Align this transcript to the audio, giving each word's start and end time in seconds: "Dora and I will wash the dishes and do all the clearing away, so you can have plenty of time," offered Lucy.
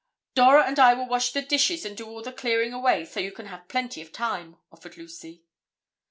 "Dora 0.33 0.63
and 0.65 0.79
I 0.79 0.95
will 0.95 1.07
wash 1.07 1.31
the 1.31 1.43
dishes 1.43 1.85
and 1.85 1.95
do 1.95 2.07
all 2.09 2.23
the 2.23 2.31
clearing 2.33 2.73
away, 2.73 3.05
so 3.05 3.19
you 3.19 3.31
can 3.31 3.45
have 3.45 3.67
plenty 3.67 4.01
of 4.01 4.11
time," 4.11 4.57
offered 4.71 4.97
Lucy. 4.97 5.43